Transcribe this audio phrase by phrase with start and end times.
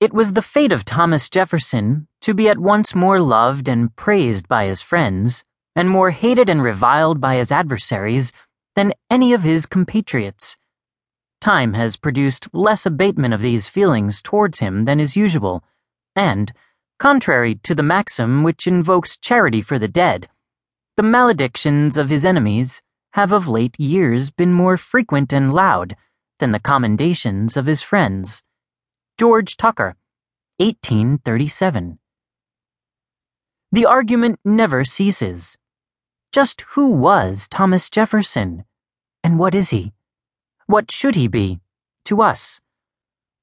[0.00, 4.46] It was the fate of Thomas Jefferson to be at once more loved and praised
[4.46, 8.30] by his friends, and more hated and reviled by his adversaries
[8.76, 10.56] than any of his compatriots.
[11.40, 15.64] Time has produced less abatement of these feelings towards him than is usual,
[16.14, 16.52] and,
[17.00, 20.28] contrary to the maxim which invokes charity for the dead,
[20.96, 22.82] the maledictions of his enemies
[23.14, 25.96] have of late years been more frequent and loud
[26.38, 28.44] than the commendations of his friends.
[29.18, 29.96] George Tucker,
[30.58, 31.98] 1837.
[33.72, 35.58] The argument never ceases.
[36.30, 38.64] Just who was Thomas Jefferson?
[39.24, 39.92] And what is he?
[40.66, 41.58] What should he be?
[42.04, 42.60] To us.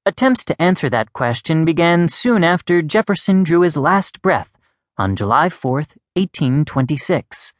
[0.06, 4.52] Attempts to answer that question began soon after Jefferson drew his last breath
[4.96, 5.72] on July 4,
[6.14, 7.52] 1826.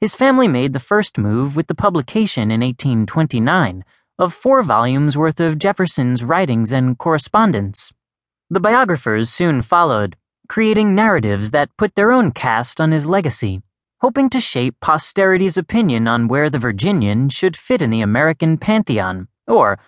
[0.00, 3.84] His family made the first move with the publication in 1829
[4.18, 7.92] of four volumes worth of Jefferson's writings and correspondence.
[8.48, 10.16] The biographers soon followed,
[10.48, 13.62] creating narratives that put their own cast on his legacy,
[14.00, 19.28] hoping to shape posterity's opinion on where the Virginian should fit in the American pantheon,
[19.46, 19.78] or,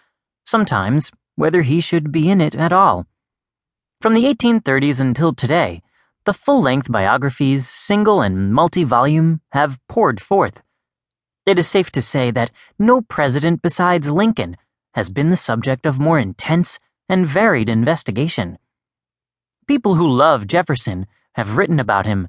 [0.44, 3.06] sometimes, whether he should be in it at all.
[4.00, 5.82] From the 1830s until today,
[6.24, 10.60] the full length biographies, single and multi volume, have poured forth.
[11.46, 14.56] It is safe to say that no president besides Lincoln
[14.94, 18.58] has been the subject of more intense and varied investigation.
[19.68, 22.26] People who love Jefferson have written about him,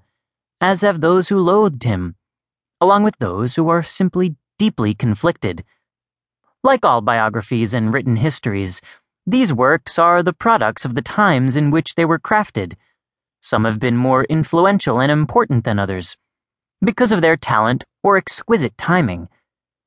[0.61, 2.15] as have those who loathed him,
[2.79, 5.63] along with those who are simply deeply conflicted.
[6.63, 8.81] Like all biographies and written histories,
[9.25, 12.73] these works are the products of the times in which they were crafted.
[13.41, 16.17] Some have been more influential and important than others
[16.83, 19.29] because of their talent or exquisite timing,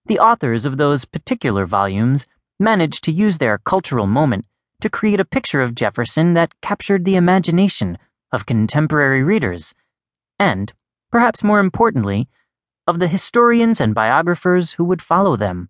[0.06, 2.26] the authors of those particular volumes
[2.58, 4.44] managed to use their cultural moment
[4.80, 7.98] to create a picture of Jefferson that captured the imagination
[8.32, 9.74] of contemporary readers,
[10.38, 10.72] and,
[11.10, 12.28] perhaps more importantly,
[12.86, 15.68] of the historians and biographers who would follow them.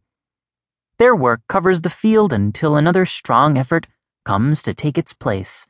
[0.98, 3.88] Their work covers the field until another strong effort
[4.24, 5.66] comes to take its place.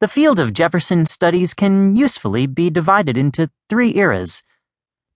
[0.00, 4.44] The field of Jefferson studies can usefully be divided into three eras,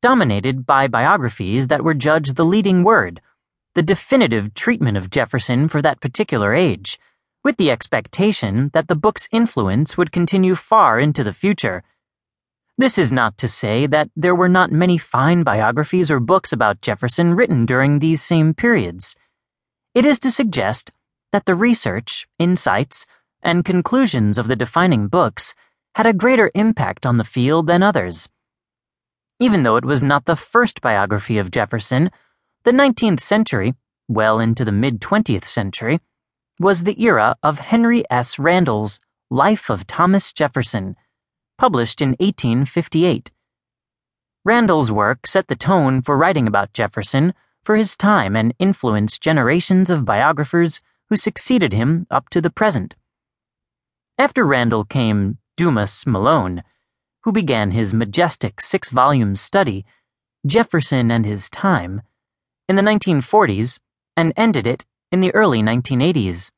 [0.00, 3.21] dominated by biographies that were judged the leading word,
[3.76, 6.98] the definitive treatment of Jefferson for that particular age,
[7.44, 11.84] with the expectation that the book's influence would continue far into the future.
[12.76, 16.81] This is not to say that there were not many fine biographies or books about
[16.81, 19.15] Jefferson written during these same periods.
[19.94, 20.91] It is to suggest
[21.32, 23.06] that the research, insights,
[23.42, 25.54] and conclusions of the defining books
[25.94, 28.28] had a greater impact on the field than others.
[29.38, 32.10] Even though it was not the first biography of Jefferson,
[32.64, 33.75] the 19th century,
[34.08, 36.00] well into the mid 20th century,
[36.58, 38.38] was the era of Henry S.
[38.38, 40.94] Randall's Life of Thomas Jefferson,
[41.59, 43.30] published in 1858.
[44.44, 49.88] Randall's work set the tone for writing about Jefferson for his time and influenced generations
[49.88, 52.94] of biographers who succeeded him up to the present.
[54.22, 56.62] After Randall came Dumas Malone,
[57.25, 59.84] who began his majestic six volume study,
[60.47, 62.03] Jefferson and His Time,
[62.69, 63.81] in the 1940s
[64.16, 66.53] and ended it in the early 1980s.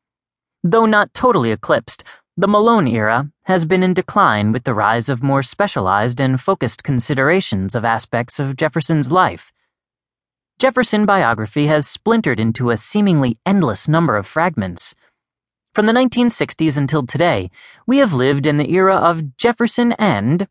[0.62, 2.04] Though not totally eclipsed,
[2.36, 6.84] the Malone era has been in decline with the rise of more specialized and focused
[6.84, 9.54] considerations of aspects of Jefferson's life.
[10.58, 14.94] Jefferson biography has splintered into a seemingly endless number of fragments
[15.74, 17.50] from the 1960s until today,
[17.84, 20.46] we have lived in the era of Jefferson and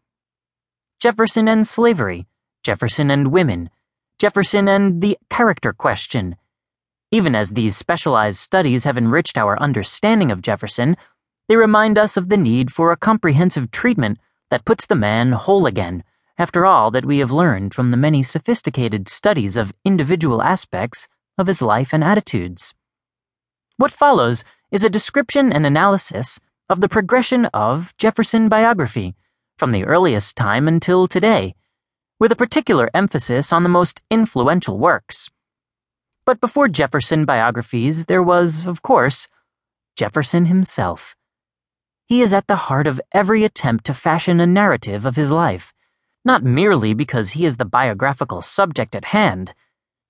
[0.99, 2.27] Jefferson and slavery,
[2.61, 3.69] Jefferson and women,
[4.19, 6.35] Jefferson and the character question.
[7.09, 10.97] Even as these specialized studies have enriched our understanding of Jefferson,
[11.47, 14.17] they remind us of the need for a comprehensive treatment
[14.49, 16.03] that puts the man whole again,
[16.37, 21.07] after all that we have learned from the many sophisticated studies of individual aspects
[21.37, 22.73] of his life and attitudes.
[23.77, 29.13] What follows is a description and analysis of the progression of Jefferson biography
[29.55, 31.53] from the earliest time until today,
[32.19, 35.29] with a particular emphasis on the most influential works.
[36.25, 39.27] But before Jefferson biographies, there was, of course,
[39.95, 41.15] Jefferson himself.
[42.07, 45.71] He is at the heart of every attempt to fashion a narrative of his life,
[46.25, 49.53] not merely because he is the biographical subject at hand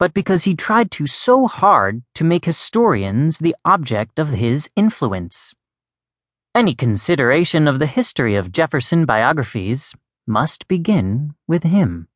[0.03, 5.53] but because he tried to so hard to make historians the object of his influence.
[6.53, 9.93] Any consideration of the history of Jefferson biographies
[10.27, 12.09] must begin with him.